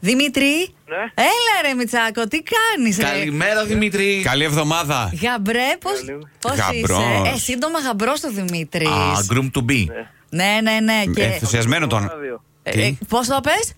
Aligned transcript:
Δημήτρη; 0.00 0.74
Ναι. 0.86 0.96
Έλα 1.14 1.54
ρε 1.68 1.74
Μιτσάκο, 1.74 2.28
τι 2.28 2.42
κάνεις 2.42 2.96
ρε; 2.96 3.02
Καλημέρα 3.02 3.64
Δημήτρη. 3.64 4.20
Καλή 4.24 4.44
εβδομάδα. 4.44 5.12
Γαμπρέ, 5.22 5.76
πώς, 5.80 5.92
Καλή. 6.04 6.26
πώς 6.40 6.52
Γαμπρός. 6.56 6.98
είσαι. 6.98 7.34
Ε, 7.34 7.38
σύντομα 7.38 7.78
γαμπρός 7.78 8.20
το 8.20 8.30
Δημήτρης. 8.30 8.88
Α, 8.88 9.24
groom 9.32 9.50
to 9.58 9.60
be. 9.70 9.84
Ναι, 10.30 10.58
ναι, 10.62 10.78
ναι. 10.82 11.02
Και... 11.14 11.22
Ενθουσιασμένο 11.22 11.86
τον. 11.86 12.00
Κοσμοράδιο. 12.00 12.42
Ε, 12.62 12.70
Τι; 12.70 12.82
ε, 12.82 12.98
πώς 13.08 13.26
το 13.26 13.40
πες; 13.42 13.72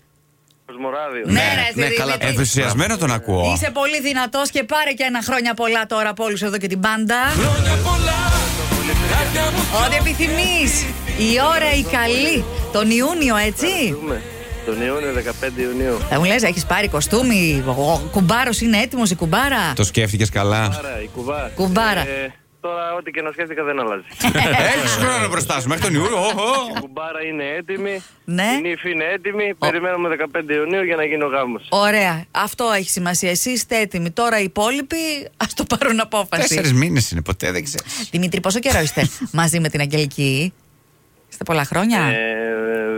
Κοσμοράδιο. 0.65 1.23
Ναι, 1.25 1.41
ρε, 1.55 1.81
ναι, 1.81 1.85
εσύ, 1.85 1.95
καλά, 1.95 2.11
Δημήτρη. 2.11 2.27
Ενθουσιασμένο 2.29 2.97
τον 2.97 3.11
ακούω. 3.11 3.53
Είσαι 3.55 3.71
πολύ 3.73 4.01
δυνατός 4.01 4.49
και 4.49 4.63
πάρε 4.63 4.91
και 4.91 5.03
ένα 5.03 5.21
χρόνια 5.21 5.53
πολλά 5.53 5.85
τώρα 5.85 6.09
από 6.09 6.23
όλους 6.23 6.41
εδώ 6.41 6.57
και 6.57 6.67
την 6.67 6.79
πάντα. 6.79 7.17
Ό,τι 9.85 9.95
επιθυμείς. 9.95 10.81
Η 11.17 11.31
ώρα 11.55 11.73
η 11.73 11.83
καλή. 11.83 12.43
Τον 12.71 12.89
Ιούνιο, 12.91 13.35
έτσι. 13.35 13.95
Δούμε. 14.65 14.77
Τον 14.77 14.85
Ιούνιο, 14.87 15.13
15 15.13 15.61
Ιουνίου. 15.61 15.97
Θα 16.09 16.19
μου 16.19 16.25
λες, 16.25 16.43
έχεις 16.43 16.65
πάρει 16.65 16.87
κοστούμι, 16.87 17.63
ο 17.67 17.99
κουμπάρος 18.11 18.61
είναι 18.61 18.77
έτοιμος, 18.77 19.11
η 19.11 19.15
κουμπάρα; 19.15 19.73
Το 19.75 19.83
σκέφτηκες 19.83 20.29
καλά; 20.29 20.63
Άρα, 20.63 21.01
η 21.03 21.09
κουβά. 21.15 21.51
Κουβάρα. 21.55 21.99
Ε, 22.01 22.33
τώρα, 22.61 22.93
ό,τι 22.97 23.11
και 23.11 23.21
να 23.21 23.31
σκέφτηκα 23.31 23.63
δεν 23.63 23.79
αλλάζει. 23.79 24.03
Έχεις 24.75 24.91
χρόνο 24.91 25.27
μπροστά 25.27 25.61
σου 25.61 25.67
μέχρι 25.67 25.83
τον 25.83 25.93
Ιούλιο. 25.93 26.17
Οχο. 26.17 26.51
η 26.75 26.79
κουμπάρα 26.79 27.23
είναι 27.29 27.43
έτοιμη. 27.57 28.03
Ναι. 28.25 28.49
Η 28.57 28.61
νύφη 28.69 28.91
είναι 28.91 29.03
έτοιμη. 29.13 29.53
Περιμένουμε 29.59 30.15
15 30.35 30.49
Ιουνίου 30.49 30.83
για 30.83 30.95
να 30.95 31.05
γίνει 31.05 31.23
ο 31.23 31.27
γάμος. 31.27 31.67
Ωραία. 31.69 32.25
Αυτό 32.31 32.71
έχει 32.77 32.89
σημασία. 32.89 33.29
Εσεί 33.29 33.49
είστε 33.49 33.79
έτοιμοι. 33.79 34.11
Τώρα 34.11 34.39
οι 34.39 34.43
υπόλοιποι 34.43 34.97
ας 35.37 35.53
το 35.53 35.63
πάρουν 35.63 35.99
απόφαση. 35.99 36.47
Τέσσερις 36.47 36.73
μήνες 36.73 37.11
είναι, 37.11 37.21
ποτέ 37.21 37.51
δεν 37.51 37.63
ξέρεις. 37.63 38.09
Δημήτρη, 38.11 38.39
πόσο 38.39 38.59
καιρό 38.59 38.79
είστε 38.81 39.09
μαζί 39.31 39.59
με 39.59 39.69
την 39.69 39.79
Αγγελική; 39.79 40.53
Είστε 41.31 41.43
πολλά 41.43 41.63
χρόνια; 41.65 41.99
Ε, 41.99 42.15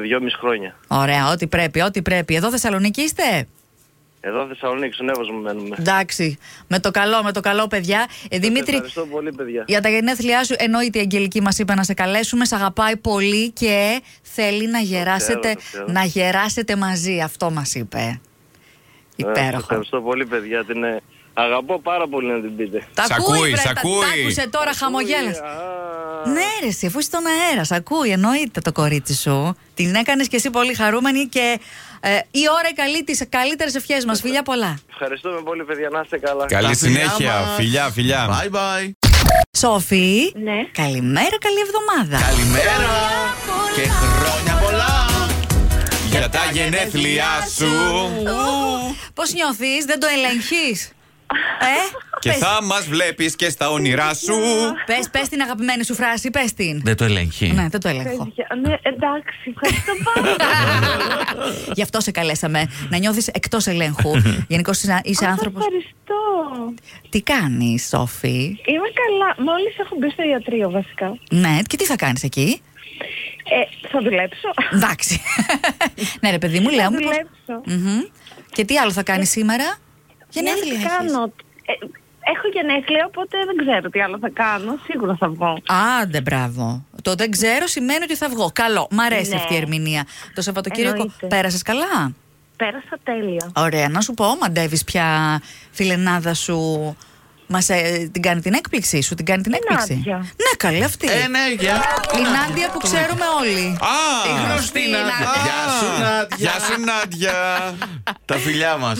δυόμιση 0.04 0.36
χρόνια. 0.38 0.76
Ωραία, 0.88 1.32
ό,τι 1.32 1.48
πρέπει, 1.48 1.82
ό,τι 1.82 2.02
πρέπει. 2.02 2.36
Εδώ 2.36 2.50
Θεσσαλονίκη 2.50 3.02
είστε; 3.02 3.48
Εδώ 4.22 4.46
Θεσσαλονίκη, 4.48 4.94
στον 4.94 5.10
Εύωσμο 5.10 5.38
μένουμε. 5.38 5.76
Εντάξει. 5.80 6.38
Με 6.68 6.80
το 6.80 6.92
καλό, 6.92 7.24
με 7.24 7.32
το 7.32 7.40
καλό, 7.40 7.68
παιδιά. 7.68 8.08
Ε, 8.30 8.38
Δημήτρη, 8.40 8.74
Ευχαριστώ 8.74 9.06
πολύ, 9.06 9.32
παιδιά. 9.32 9.64
για 9.68 9.82
τα 9.82 9.90
γενέθλιά 9.90 10.44
σου, 10.44 10.56
εννοείται 10.58 10.98
η 10.98 11.02
Αγγελική 11.02 11.42
μας 11.42 11.58
είπε 11.60 11.74
να 11.74 11.84
σε 11.84 11.94
καλέσουμε. 11.94 12.46
Σε 12.46 12.56
αγαπάει 12.56 12.98
πολύ 12.98 13.52
και 13.52 14.02
θέλει 14.22 14.68
να 14.70 14.80
γεράσετε, 14.80 15.54
το 15.54 15.60
ξέρω. 15.60 15.86
να 15.88 16.04
γεράσετε 16.04 16.76
μαζί. 16.76 17.22
Αυτό 17.22 17.52
μας 17.52 17.76
είπε. 17.76 17.98
Ε, 17.98 18.20
Υπέροχο. 19.16 19.58
Ευχαριστώ 19.58 20.02
πολύ, 20.02 20.26
παιδιά. 20.26 20.66
Την 20.66 20.84
ε, 20.84 21.02
αγαπώ 21.34 21.80
πάρα 21.80 22.08
πολύ 22.08 22.32
να 22.32 22.42
την 22.42 22.56
πείτε. 22.56 22.84
Τα 22.94 23.04
Σ' 23.04 23.12
ακούει, 23.12 23.38
ακούει, 23.38 23.50
βρε, 23.50 23.60
σ' 23.62 23.64
τα- 23.64 23.74
ακούει. 23.78 24.00
Τα 24.00 24.22
άκουσε 24.22 24.50
τώρα, 24.50 24.74
χαμογέλασε. 24.74 25.42
Α, 26.26 26.30
Ναι, 26.30 26.42
ρε, 26.62 26.68
εσύ, 26.68 26.86
αφού 26.86 27.00
είσαι 27.00 27.08
στον 27.08 27.22
αέρας, 27.26 27.68
σ' 27.68 27.72
ακούει, 27.72 28.10
εννοείται 28.10 28.62
το 28.62 28.72
κορίτσι 28.72 29.14
σου. 29.16 29.56
Την 29.76 29.96
έκανες 29.96 30.28
και 30.28 30.36
εσύ 30.36 30.50
πολύ 30.50 30.74
χαρούμενη 30.74 31.26
και 31.28 31.60
ε, 32.00 32.10
η 32.32 32.42
ώρα 32.58 32.70
η 32.72 32.74
καλή, 32.74 33.04
τι 33.04 33.26
καλύτερες 33.26 33.76
ευχές 33.76 34.06
μας. 34.06 34.22
Φιλιά 34.22 34.44
πολλά. 34.44 34.80
Ευχαριστούμε 34.90 35.42
πολύ, 35.44 35.64
παιδιά. 35.64 35.90
Να 35.92 36.00
είστε 36.04 36.18
καλά. 36.18 36.46
Καλή 36.46 36.68
Τα 36.68 36.76
φιλιά 36.76 37.00
συνέχεια. 37.00 37.40
μας. 37.46 37.56
Φιλιά, 37.56 37.90
φιλιά. 37.90 38.28
Bye 38.30 38.56
bye. 38.56 38.92
Σόφη. 39.58 40.32
Ναι. 40.36 40.64
Καλημέρα, 40.72 41.38
καλή 41.40 41.60
εβδομάδα. 41.68 42.26
Καλημέρα. 42.28 42.90
Και 43.76 43.88
χρόνια 43.90 44.54
πολλά. 44.64 45.08
Για 46.10 46.30
τα 46.30 46.40
γενέθλιά 46.52 47.48
σου. 47.58 47.72
Πώς 49.14 49.34
νιώθεις, 49.34 49.86
δεν 49.86 50.00
το 50.00 50.08
ελέγχεις; 50.16 50.92
Ε, 51.60 51.66
Και 52.20 52.30
πες, 52.30 52.38
θα 52.38 52.60
μας 52.64 52.88
βλέπεις 52.88 53.36
και 53.36 53.50
στα 53.50 53.70
όνειρά 53.72 54.14
σου. 54.14 54.34
πες, 54.86 55.10
πες 55.12 55.30
την 55.30 55.42
αγαπημένη 55.42 55.86
σου 55.86 55.94
φράση, 55.96 56.30
πες 56.30 56.54
την. 56.54 56.82
Δεν 56.84 56.96
το 56.98 57.04
ελέγχει. 57.04 57.48
Ναι, 57.52 57.68
δεν 57.70 57.80
το 57.80 57.90
έλεγχω. 57.90 58.24
Παιδιά, 58.26 58.48
ναι, 58.62 58.76
εντάξει, 58.82 59.54
ευχαριστώ 59.56 59.92
πάρα 60.04 60.36
πολύ. 60.80 61.54
Γι' 61.74 61.82
αυτό 61.82 62.00
σε 62.00 62.12
καλέσαμε. 62.12 62.66
Να 62.90 62.98
νιώθεις 62.98 63.28
εκτός 63.28 63.68
ελέγχου. 63.68 64.12
Γενικώς 64.48 64.84
είσαι 65.04 65.26
Α, 65.26 65.30
άνθρωπος. 65.30 65.64
Ευχαριστώ. 65.66 65.94
Τι 67.10 67.22
κάνεις, 67.22 67.88
Σόφη; 67.88 68.38
Είμαι 68.66 68.90
καλά. 69.02 69.52
Μόλις 69.52 69.78
έχω 69.80 69.96
μπει 70.00 70.10
στο 70.10 70.24
ιατρείο 70.24 70.70
βασικά. 70.72 71.18
Ναι, 71.32 71.58
και 71.68 71.78
τι 71.78 71.86
θα 71.86 71.96
κάνεις 71.96 72.24
εκεί; 72.24 72.62
Ε, 73.44 73.88
θα 73.88 74.00
δουλέψω. 74.02 74.50
Εντάξει. 74.74 75.22
ναι, 76.22 76.30
ρε 76.32 76.38
παιδί 76.38 76.60
μου, 76.60 76.70
λέω. 76.70 76.84
Θα 76.84 76.92
μήπως- 76.92 77.04
δουλέψω. 77.46 77.86
Μμμ. 77.88 78.00
Και 78.52 78.66
τι 78.66 78.78
άλλο 78.78 78.92
θα 78.92 79.04
κάνεις 79.04 79.30
σήμερα; 79.30 79.78
Γενέθλια 80.34 80.74
Ναι, 80.74 80.80
έχεις. 80.80 80.88
κάνω. 80.98 81.24
Ε, 81.66 81.74
έχω 82.34 82.48
γενέθλια, 82.54 83.06
οπότε 83.08 83.38
δεν 83.46 83.56
ξέρω 83.66 83.90
τι 83.90 84.02
άλλο 84.02 84.18
θα 84.22 84.30
κάνω. 84.30 84.78
Σίγουρα 84.90 85.16
θα 85.20 85.28
βγω. 85.30 85.58
Άντε, 86.02 86.22
μπράβο. 86.22 86.86
Το 87.02 87.16
δεν 87.16 87.32
ξέρω 87.32 87.68
σημαίνει 87.68 88.04
ότι 88.04 88.16
θα 88.16 88.30
βγω. 88.30 88.50
Καλό. 88.54 88.88
Μ' 88.92 89.00
αρέσει 89.00 89.30
Ναι. 89.30 89.36
αυτή 89.36 89.54
η 89.54 89.58
ερμηνεία. 89.58 90.04
Το 90.34 90.42
Σαββατοκύριακο 90.42 91.02
Εννοείται. 91.02 91.28
πέρασες 91.28 91.62
καλά; 91.62 92.14
Πέρασα 92.58 92.98
τέλεια. 93.04 93.52
Ωραία, 93.56 93.90
να 93.90 94.02
σου 94.02 94.14
πω, 94.14 94.26
μαντεύεις 94.42 94.84
πια 94.84 95.40
φιλενάδα 95.72 96.34
σου. 96.34 96.96
Μας, 97.48 97.70
ε, 97.70 98.10
την 98.12 98.22
κάνει 98.22 98.42
την 98.42 98.54
έκπληξη 98.54 99.02
σου, 99.02 99.16
την 99.16 99.26
κάνει 99.26 99.44
την 99.44 99.52
Η 99.52 99.56
έκπληξη; 99.56 99.94
Νάντια. 99.94 100.18
Ναι, 100.18 100.52
καλή 100.58 100.84
αυτή. 100.84 101.08
Ε, 101.12 101.28
ναι, 101.28 101.40
γεια. 101.60 101.84
Η 102.18 102.22
Νάντια 102.22 102.70
που 102.70 102.80
ξέρουμε 102.80 103.26
όλοι. 103.40 103.66
Α! 103.66 103.96
Η 104.30 104.46
γνωστή 104.46 104.80
Νάντια. 104.80 105.02
Νάντια. 105.02 105.42
Γεια 105.44 105.70
σου 105.80 106.02
Νάντια. 106.02 106.38
Γεια 106.38 106.60
σου, 106.60 106.84
Νάντια. 106.84 107.34
Τα 108.26 108.36
φιλιά 108.36 108.78
μας. 108.78 109.00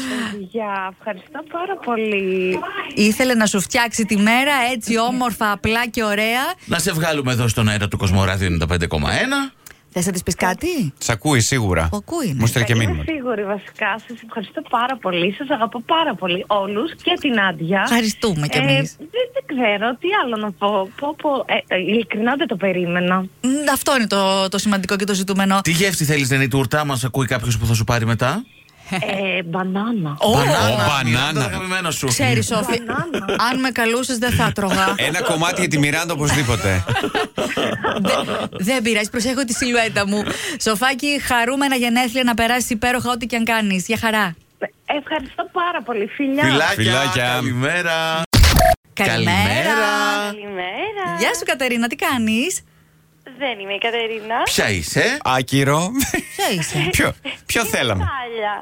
Γεια, 0.52 0.94
ευχαριστώ 0.98 1.44
πάρα 1.52 1.76
πολύ. 1.86 2.60
Ήθελε 2.94 3.34
να 3.34 3.46
σου 3.46 3.62
φτιάξει 3.62 4.06
τη 4.06 4.18
μέρα 4.18 4.54
έτσι 4.74 4.98
όμορφα, 4.98 5.52
απλά 5.52 5.88
και 5.88 6.04
ωραία. 6.04 6.44
Να 6.66 6.80
σε 6.80 6.92
βγάλουμε 6.92 7.32
εδώ 7.32 7.48
στον 7.48 7.68
αέρα 7.70 7.88
του 7.88 7.98
Κοσμοράδιο 7.98 8.58
95,1. 8.70 8.78
Θες 9.94 10.06
να 10.06 10.12
της 10.12 10.24
πεις 10.24 10.36
κάτι; 10.36 10.94
Σ' 10.98 11.10
ακούει 11.10 11.40
σίγουρα. 11.40 11.88
Που 11.92 11.98
ακούει, 11.98 12.28
ναι. 12.28 12.34
Μου 12.40 12.48
στέλνει 12.48 12.68
και 12.68 12.74
Είμαι 12.74 12.84
μήνυμα. 12.86 13.04
σίγουρη 13.08 13.44
βασικά. 13.44 13.90
Σας 14.08 14.18
ευχαριστώ 14.26 14.62
πάρα 14.70 14.98
πολύ. 14.98 15.34
Σας 15.38 15.50
αγαπώ 15.50 15.82
πάρα 15.82 16.16
πολύ 16.16 16.44
όλους 16.48 16.92
και 17.04 17.14
την 17.20 17.40
Άντια. 17.40 17.82
Ευχαριστούμε 17.86 18.48
κι 18.48 18.58
Ε, 18.58 18.62
εμείς. 18.62 18.96
δεν, 19.00 19.26
δεν 19.36 19.44
ξέρω 19.52 19.96
τι 20.00 20.08
άλλο 20.24 20.36
να 20.36 20.52
πω. 20.52 20.90
πω, 21.00 21.16
πω 21.22 21.46
ε, 21.48 21.76
ε, 21.76 21.80
ειλικρινά 21.80 22.36
δεν 22.36 22.48
το 22.48 22.56
περίμενα. 22.56 23.20
Μ, 23.22 23.70
Αυτό 23.74 23.96
είναι 23.96 24.08
το, 24.08 24.50
το 24.50 24.58
σημαντικό 24.58 24.96
και 24.96 25.06
το 25.06 25.14
ζητούμενο. 25.14 25.62
Τι 25.62 25.72
γεύση 25.72 26.06
θέλεις 26.06 26.30
να 26.30 26.36
είναι 26.36 26.44
η 26.44 26.48
τουρτά 26.48 26.86
μας, 26.86 27.04
ακούει 27.04 27.26
κάποιος 27.26 27.58
που 27.58 27.66
θα 27.66 27.74
σου 27.74 27.84
πάρει 27.84 28.06
μετά; 28.06 28.44
Ε, 29.02 29.44
μπανάνα. 29.44 30.16
Ω, 30.20 30.32
μπανάνα. 30.32 31.02
Μιράντα, 31.06 31.34
το 31.34 31.40
αγαπημένο 31.46 31.92
σου. 31.92 32.08
Ξέρεις, 32.08 32.46
Σόφη, 32.46 32.82
Μπανάνα. 32.82 33.44
αν 33.52 33.60
με 33.60 33.70
καλούσες 33.70 34.18
δεν 34.18 34.32
θα 34.32 34.52
τρώγα. 34.52 34.94
Ένα 34.96 35.22
κομμάτι 35.22 35.60
για 35.60 35.70
τη 35.70 35.78
Μιράντα 35.80 36.14
οπωσδήποτε. 36.14 36.84
Δε- 38.02 38.64
Δεν 38.64 38.82
πειράζει, 38.82 39.10
προσέχω 39.10 39.44
τη 39.46 39.54
σιλουέτα 39.54 40.08
μου. 40.08 40.24
Σοφάκι, 40.62 41.22
χαρούμενα 41.24 41.76
γενέθλια 41.76 42.24
να 42.24 42.34
περάσεις 42.34 42.70
υπέροχα 42.70 43.12
ό,τι 43.12 43.26
και 43.26 43.36
αν 43.36 43.46
κάνεις. 43.46 43.88
Για 43.88 43.98
χαρά. 43.98 44.36
Ε, 44.60 44.98
Ευχαριστώ 44.98 45.50
πάρα 45.52 45.82
πολύ. 45.86 46.08
Φιλιά. 46.08 46.44
Φιλάκια, 46.44 46.68
Φιλάκια. 46.76 47.24
καλημέρα. 47.24 48.22
Καλημέρα. 48.94 49.74
Καλημέρα. 50.26 51.04
Γεια 51.20 51.34
σου, 51.34 51.46
Κατερίνα, 51.46 51.88
τι 51.88 51.96
κάνεις; 51.96 52.62
Δεν 53.38 53.60
είμαι 53.60 53.74
η 53.74 53.78
Κατερίνα. 53.78 54.36
Ποια 54.44 54.70
είσαι; 54.70 55.18
Άκυρο. 55.24 55.92
Ποια 56.36 56.48
είσαι; 56.60 56.88
Ποιο, 56.92 57.14
ποιο 57.54 57.66
θέλαμε; 57.66 58.04
Θάλια. 58.14 58.54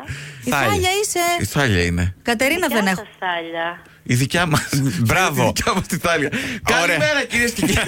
Η 0.43 0.49
Θάλια. 0.49 0.69
Θάλια 0.69 0.89
είσαι; 1.03 1.19
Η 1.39 1.45
Θάλια 1.45 1.83
είναι. 1.83 2.15
Κατερίνα 2.21 2.67
δεν 2.67 2.81
Γεια 2.81 2.91
έχω. 2.91 3.01
σας, 3.05 3.15
Θάλια. 3.19 3.67
Η 4.03 4.15
δικιά 4.15 4.45
μα. 4.45 4.59
Μπράβο. 5.09 5.43
Η 5.43 5.45
δικιά 5.45 5.71
μας 5.75 5.87
τη 5.87 5.97
Θάλια. 5.97 6.29
Καλημέρα 6.63 7.23
κυρίες 7.29 7.51
και 7.51 7.61
κύριοι. 7.65 7.81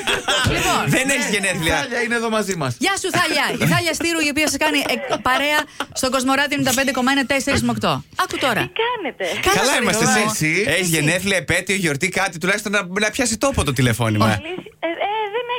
Λοιπόν, 0.56 0.82
Δεν 0.96 1.10
έχεις 1.10 1.28
Η 1.28 1.32
γενέθλια. 1.36 1.76
Θάλια 1.78 2.02
είναι 2.02 2.16
εδώ 2.16 2.30
μαζί 2.30 2.56
μας. 2.56 2.76
Γεια 2.80 2.96
σου, 3.02 3.10
Θάλια. 3.18 3.66
Η 3.66 3.70
Θάλια 3.74 3.94
Στήρου, 3.94 4.20
η 4.28 4.30
οποία 4.30 4.48
σα 4.50 4.58
κάνει 4.58 4.78
εκ- 4.96 5.18
παρέα 5.22 5.60
στο 5.94 6.10
Κοσμοράδιο 6.10 6.58
95,1 6.58 7.24
4 7.28 7.62
με 7.62 7.74
8. 7.82 8.04
Άκου 8.24 8.38
τώρα. 8.46 8.62
Τι 8.62 8.72
κάνετε; 8.84 9.26
Καλά 9.50 9.74
σου 9.76 9.82
είμαστε 9.84 10.04
λέω. 10.06 10.14
εσύ. 10.30 10.52
Εσύ. 10.56 10.64
Έχεις 10.68 10.88
γενέθλια, 10.88 11.38
επέτειο, 11.38 11.76
γιορτή, 11.76 12.10
κάτι 12.10 12.38
τουλάχιστον 12.40 12.72
να, 12.72 12.82
να 13.00 13.10
πιάσει 13.10 13.38
τόπο 13.38 13.64
το 13.64 13.74
τηλεφώνημα. 13.74 14.26
Αλήθεια- 14.26 14.42
Ε, 14.86 14.88
ε, 14.88 14.90
δεν 15.02 15.03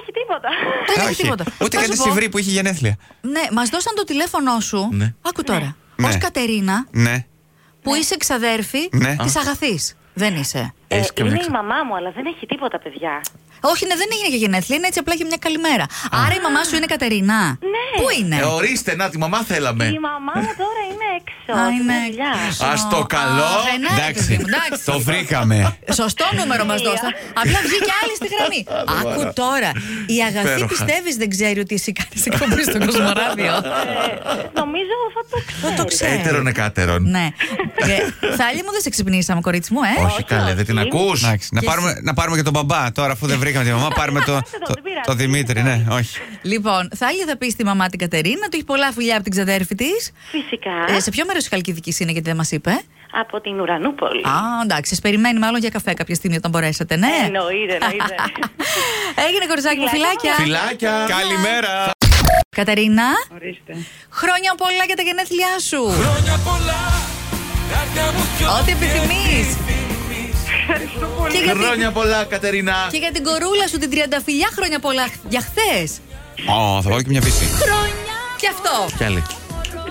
έχει 0.00 0.10
τίποτα. 0.20 0.48
Δεν 0.86 0.96
έχει 1.02 1.10
Όχι. 1.12 1.22
τίποτα. 1.22 1.44
Ούτε 1.62 1.76
Θα 1.76 1.82
κάτι 1.82 1.92
σου 1.96 2.02
πω. 2.02 2.04
συμβρή 2.08 2.28
που 2.28 2.38
είχε 2.38 2.50
γενέθλια. 2.50 2.96
Ναι, 3.20 3.42
μας 3.52 3.68
δώσαν 3.68 3.94
το 3.96 4.04
τηλέφωνό 4.04 4.60
σου. 4.60 4.88
Ναι. 4.92 5.14
Άκου 5.22 5.42
τώρα. 5.42 5.76
Ναι. 5.96 6.08
Ω 6.08 6.18
Κατερίνα, 6.18 6.86
Ναι. 6.90 7.24
που 7.82 7.94
είσαι 7.94 8.16
ξαδέρφη 8.16 8.88
Ναι. 8.92 9.16
της 9.22 9.36
αγαθής. 9.36 9.96
Δεν 10.14 10.34
είσαι. 10.36 10.74
Ε, 10.88 10.96
Έχεις 10.96 11.12
καμιά 11.12 11.30
είναι 11.32 11.40
η 11.40 11.46
ξα- 11.46 11.52
μαμά 11.62 11.84
μου, 11.86 11.96
αλλά 11.96 12.10
δεν 12.10 12.26
έχει 12.26 12.46
τίποτα, 12.46 12.78
παιδιά. 12.78 13.20
Όχι, 13.60 13.86
ναι, 13.86 13.94
δεν 13.96 14.08
έγινε 14.12 14.28
για 14.28 14.38
γενέθλια, 14.38 14.76
είναι 14.76 14.86
έτσι 14.86 14.98
απλά 14.98 15.14
για 15.14 15.26
μια 15.26 15.36
καλημέρα. 15.36 15.86
Άρα 16.10 16.34
η 16.34 16.40
μαμά 16.46 16.64
σου 16.64 16.76
είναι 16.76 16.86
Κατερίνα. 16.86 17.40
Ναι. 17.74 17.86
Πού 18.00 18.06
είναι; 18.20 18.36
Ε, 18.36 18.42
ορίστε, 18.42 18.96
να 18.96 19.08
τη 19.10 19.18
μαμά 19.18 19.38
θέλαμε. 19.42 19.84
Η 19.84 19.98
μαμά 19.98 20.32
μου 20.34 20.52
τώρα 20.64 20.82
είναι 20.90 21.03
έξω. 21.03 21.03
Α, 21.52 21.54
στην 21.64 21.74
είναι 21.80 21.96
δουλειά. 22.08 22.32
έξω. 22.48 22.64
Α 22.70 22.74
το 22.94 23.00
καλό. 23.16 23.50
Αχ, 23.58 23.66
ε, 23.74 23.76
ναι, 23.84 24.06
ρε, 24.06 24.12
παιδί 24.16 24.36
μου, 24.40 24.46
εντάξει. 24.52 24.84
Το 24.90 24.96
βρήκαμε. 25.08 25.56
Σωστό 26.00 26.26
νούμερο 26.38 26.62
μας 26.70 26.76
Τέλεια. 26.76 26.90
δώσαν. 26.90 27.10
Απλά 27.40 27.58
βγήκε 27.68 27.92
άλλη 28.00 28.14
στη 28.20 28.28
γραμμή. 28.34 28.60
Άκου 28.98 29.22
τώρα. 29.42 29.70
Η 30.16 30.18
αγαθή 30.28 30.46
Υπέροχα. 30.48 30.66
πιστεύεις 30.72 31.14
δεν 31.22 31.28
ξέρει 31.34 31.58
ότι 31.64 31.74
εσύ 31.78 31.90
κάνει 31.98 32.16
εκπομπή 32.30 32.62
στο 32.70 32.78
Κοσμοράδιο; 32.86 33.54
Ε, 33.54 34.50
νομίζω 34.60 34.96
θα 35.16 35.22
το 35.30 35.36
ξέρει. 35.46 35.74
το 35.80 35.84
ξέρει. 35.84 36.12
Έτερον 36.18 36.46
εκάτερον. 36.46 37.00
Ναι. 37.16 37.26
Ε, 37.76 37.96
Θάλια 38.38 38.62
μου 38.66 38.70
δεν 38.76 38.82
σε 38.86 38.90
ξυπνήσαμε, 38.94 39.40
κορίτσι 39.40 39.72
μου, 39.72 39.80
ε; 39.98 40.04
Όχι 40.04 40.22
καλέ, 40.22 40.54
δεν 40.54 40.64
την 40.64 40.78
όχι. 40.78 40.86
ακούς. 40.86 41.22
Εντάξει, 41.24 41.48
να 41.52 41.60
Και 41.60 41.66
πάρουμε, 41.66 41.98
να 42.02 42.14
πάρουμε 42.14 42.36
και 42.36 42.42
τον 42.42 42.52
μπαμπά 42.52 42.92
τώρα, 42.92 43.12
αφού 43.12 43.26
δεν 43.26 43.38
βρήκαμε 43.38 43.64
τη 43.64 43.70
μαμά. 43.70 43.88
Πάρουμε 44.00 44.20
το, 44.20 44.32
Πάρτε 44.32 44.48
το, 44.58 44.66
το, 44.66 44.72
δεν 44.74 44.82
πειράζει. 44.82 45.00
το 45.06 45.14
Δημήτρη, 45.14 45.62
ναι, 45.62 45.84
όχι. 45.90 46.18
Λοιπόν, 46.42 46.88
Θάλια 46.96 47.24
θα 47.28 47.36
πεις 47.36 47.52
στη 47.52 47.64
μαμά 47.64 47.88
την 47.88 47.98
Κατερίνα, 47.98 48.44
του 48.48 48.54
έχει 48.54 48.64
πολλά 48.64 48.92
φιλιά 48.92 49.14
από 49.14 49.22
την 49.22 49.32
ξαδέρφη 49.32 49.74
της. 49.74 50.12
Φυσικά. 50.30 51.00
σε 51.00 51.10
ποιο 51.10 51.24
μέρο 51.34 51.42
τη 51.46 51.48
Χαλκιδική 51.48 51.94
είναι, 51.98 52.12
γιατί 52.12 52.26
δεν 52.28 52.36
μας 52.36 52.50
είπε. 52.50 52.72
Από 53.22 53.40
την 53.40 53.60
Ουρανούπολη. 53.60 54.20
Α, 54.22 54.36
εντάξει, 54.62 54.94
σα 54.94 55.00
περιμένει 55.00 55.38
μάλλον 55.38 55.60
για 55.60 55.68
καφέ 55.70 55.92
κάποια 55.94 56.14
στιγμή 56.14 56.36
όταν 56.36 56.50
μπορέσετε, 56.50 56.96
ναι. 56.96 57.08
Εννοείται, 57.24 57.74
εννοείται. 57.80 58.14
Έγινε 59.26 59.44
κοριτσάκι 59.48 59.78
μου, 59.78 59.88
φιλάκια. 59.88 60.32
Φιλάκια. 60.34 60.94
Καλημέρα. 61.16 61.90
Κατερίνα, 62.56 63.04
Ορίστε. 63.34 63.72
χρόνια 64.10 64.54
πολλά 64.62 64.84
για 64.86 64.96
τα 64.96 65.02
γενέθλιά 65.02 65.52
σου. 65.68 65.82
Ό,τι 68.60 68.70
επιθυμείς. 68.76 69.46
Ευχαριστώ 70.60 71.06
πολύ. 71.18 71.32
Και, 71.32 71.38
για 71.44 71.52
την- 71.52 71.62
Χρόνια 71.62 71.90
πολλά, 71.90 72.24
Κατερίνα. 72.24 72.88
και 72.90 72.96
για 72.96 73.12
την 73.12 73.22
κορούλα 73.24 73.66
σου 73.68 73.78
την 73.78 73.90
τριανταφυλιά 73.90 74.48
χρόνια 74.56 74.78
πολλά 74.78 75.06
για 75.28 75.40
χθες. 75.40 75.98
Ω, 76.48 76.82
θα 76.82 76.90
βάλω 76.90 77.02
και 77.02 77.08
μια 77.08 77.20
φύση. 77.20 77.44
Χρόνια. 77.44 78.14
Και 78.40 78.48
αυτό. 78.54 78.96
Κι 78.96 79.04
άλλη. 79.04 79.22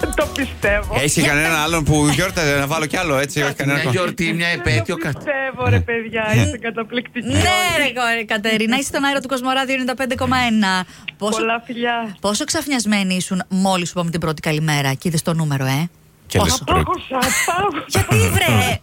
Το 0.16 0.28
πιστεύω. 0.36 0.96
Έχει 1.02 1.22
κανέναν 1.22 1.56
άλλον 1.56 1.84
που 1.84 2.08
γιόρταζε 2.08 2.56
να 2.56 2.68
βάλω 2.68 2.86
κι 2.86 2.98
άλλο 2.98 3.18
έτσι, 3.18 3.42
όχι 3.42 3.54
κανένα. 3.54 3.80
Μια 3.82 3.92
γιορτή, 3.92 4.34
μια 4.34 4.48
επέτειο, 4.48 4.98
κάτι. 4.98 5.16
Πιστεύω 5.16 5.70
ρε 5.70 5.80
παιδιά, 5.80 6.34
είστε 6.36 6.58
καταπληκτικοί. 6.58 7.28
Ναι, 7.28 7.42
ρε 7.78 7.84
κο- 7.94 8.26
Κατερίνα, 8.26 8.76
είσαι 8.78 8.88
στον 8.88 9.04
αέρα 9.04 9.20
του 9.20 9.28
Κοσμοράδιο 9.28 9.76
95,1. 9.88 10.86
Πόσο, 11.18 11.38
Πολλά 11.38 11.62
φιλιά. 11.66 12.16
πόσο 12.22 12.44
ξαφνιασμένοι 12.46 13.16
ήσουν 13.16 13.44
μόλις 13.50 13.88
σου 13.88 13.94
είπαμε 13.96 14.12
την 14.12 14.20
πρώτη 14.20 14.42
καλημέρα; 14.42 14.94
Και 14.94 15.08
είδες 15.08 15.22
το 15.22 15.34
νούμερο, 15.34 15.66
ε; 15.66 15.90
Και 16.28 16.40
λες, 16.40 16.48
Πόσο- 16.50 16.64
ρε, 16.68 16.74
Πάγωσα, 16.74 17.30
πάγωσα. 17.46 17.86
Γιατί 17.88 18.16
βρε! 18.30 18.80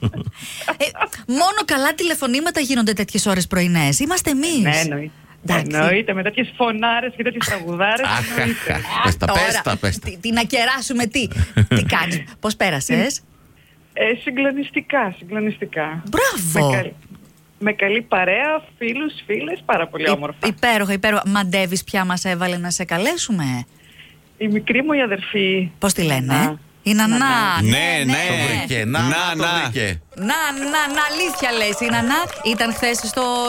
ε, 0.77 0.85
μόνο 1.27 1.61
καλά 1.65 1.95
τηλεφωνήματα 1.95 2.61
γίνονται 2.61 2.93
τέτοιες 2.93 3.27
ώρες 3.27 3.47
πρωινές. 3.47 3.99
Είμαστε 3.99 4.31
εμείς. 4.31 4.59
Ναι, 4.63 4.77
εννοείται. 4.81 5.11
Εννοείται, 5.47 6.13
με 6.13 6.23
τέτοιες 6.23 6.53
φωνάρες 6.57 7.13
και 7.17 7.23
τέτοιες 7.23 7.47
τραγουδάρες. 7.47 8.07
Αχ, 8.07 8.39
εννοείται. 8.39 8.73
αχ, 8.73 8.79
αχ. 8.79 9.03
Πες 9.05 9.17
τα, 9.17 9.27
πες 9.33 9.61
τα, 9.63 9.77
πες 9.77 9.99
τα. 9.99 10.09
Τι, 10.11 10.17
τι 10.19 10.33
να 10.33 10.43
κεράσουμε, 10.43 11.07
τι. 11.07 11.29
τι 11.69 11.83
κάνεις, 11.83 12.23
πώς 12.41 12.57
πέρασες; 12.57 13.23
Ε, 13.93 14.03
συγκλονιστικά, 14.23 15.15
συγκλονιστικά. 15.19 16.03
Μπράβο. 16.09 16.71
Με 16.71 16.77
καλή, 16.77 16.95
με 17.59 17.73
καλή 17.73 18.03
παρέα, 18.03 18.63
φίλους, 18.79 19.13
φίλες, 19.27 19.63
πάρα 19.65 19.87
πολύ 19.87 20.11
όμορφα. 20.11 20.47
Υπέροχα, 20.47 20.93
υπέροχα. 20.93 21.23
Μαντεύει 21.27 21.85
πια 21.85 22.05
μας 22.05 22.25
έβαλε 22.25 22.57
να 22.57 22.71
σε 22.71 22.85
καλέσουμε. 22.85 23.65
Η 24.39 24.49
μικρή 24.49 24.83
μου 24.83 24.93
η 24.93 25.01
αδερφή. 25.03 25.71
Πώς 25.79 25.93
τη 25.93 26.03
λένε, 26.03 26.59
Να. 26.83 26.91
Η 26.91 26.95
Νανά. 26.95 27.63
Ναι, 27.63 28.03
ναι. 28.05 28.13
Το 28.29 28.35
βρήκε. 28.67 28.85
Να, 28.85 29.01
Να, 29.01 29.09
να, 29.09 29.37
το 29.37 29.43
να. 29.43 29.63
βρήκε. 29.63 30.01
Να, 30.15 30.25
να, 30.25 30.71
να, 30.95 31.03
αλήθεια 31.11 31.53
λες 31.59 31.81
η 31.81 31.91
Νανά. 31.91 32.15
Ήταν 32.45 32.73
χθες 32.75 32.97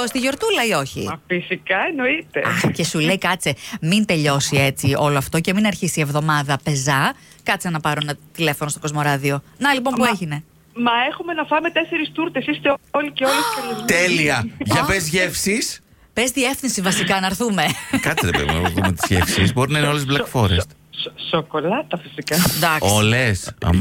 στη 0.07 0.19
γιορτούλα 0.19 0.65
ή 0.69 0.71
όχι; 0.71 1.03
Μα 1.03 1.21
φυσικά 1.27 1.77
εννοείται. 1.89 2.39
Α, 2.39 2.71
και 2.71 2.83
σου 2.83 2.99
λέει 2.99 3.17
κάτσε, 3.17 3.55
μην 3.81 4.05
τελειώσει 4.05 4.57
έτσι 4.57 4.93
όλο 4.97 5.17
αυτό 5.17 5.39
και 5.39 5.53
μην 5.53 5.65
αρχίσει 5.65 5.99
η 5.99 6.01
εβδομάδα 6.01 6.59
πεζά. 6.63 7.13
Κάτσε 7.43 7.69
να 7.69 7.79
πάρω 7.79 7.99
ένα 8.03 8.15
τηλέφωνο 8.35 8.69
στο 8.69 8.79
Κοσμοράδιο. 8.79 9.41
Να 9.57 9.73
λοιπόν 9.73 9.93
που 9.93 10.01
Μα- 10.03 10.09
έγινε. 10.13 10.43
Μα 10.73 10.91
έχουμε 11.09 11.33
να 11.33 11.43
φάμε 11.45 11.69
τέσσερις 11.69 12.11
τούρτες. 12.11 12.45
Είστε 12.47 12.73
όλοι 12.91 13.11
και 13.11 13.23
όλες 13.25 13.43
καλεσμένοι. 13.55 13.85
Τέλεια. 13.87 14.47
Για 14.59 14.81
Α. 14.81 14.85
πες 14.85 15.07
γεύσεις. 15.07 15.81
Πες 16.13 16.31
διεύθυνση 16.31 16.81
βασικά 16.81 17.19
να 17.19 17.25
έρθουμε. 17.25 17.65
Κάτσε 18.01 18.25
ρε 18.25 18.31
παιδί 18.31 18.51
μου, 18.51 18.61
να 18.61 18.69
δούμε 18.69 18.91
τις 18.91 19.05
γεύσεις. 19.09 19.53
Μπορεί 19.53 19.71
να 19.71 19.79
είναι 19.79 19.87
όλες 19.87 20.05
Black 20.09 20.39
Forest. 20.41 20.67
Σο- 21.01 21.13
σοκολάτα 21.29 21.97
φυσικά. 21.97 22.35
Εντάξει. 22.55 22.93
Όλε. 22.95 23.31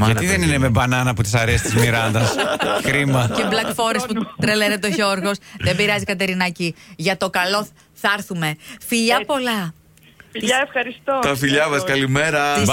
Γιατί 0.05 0.25
δεν 0.25 0.41
είναι 0.41 0.57
με 0.57 0.69
μπανάνα 0.69 1.13
που 1.13 1.21
της 1.21 1.33
αρέσει 1.33 1.63
της 1.63 1.73
Μιράντας; 1.75 2.35
Κρίμα. 2.87 3.31
Και 3.35 3.43
Black 3.49 3.69
Forest 3.69 4.05
που 4.07 4.27
τρελαίνεται 4.41 4.87
ο 4.87 4.89
Γιώργος. 4.89 5.37
Δεν 5.59 5.75
πειράζει 5.75 6.03
Κατερινάκη. 6.03 6.75
Για 6.95 7.17
το 7.17 7.29
καλό 7.29 7.67
θα 7.93 8.13
έρθουμε. 8.17 8.55
Φιλιά 8.87 9.23
πολλά. 9.25 9.73
Φιλιά, 10.31 10.63
ευχαριστώ. 10.65 11.19
Τα 11.21 11.35
φιλιά 11.35 11.67
μας, 11.67 11.83
καλημέρα. 11.83 12.53
Τις 12.53 12.67
Bye. 12.67 12.71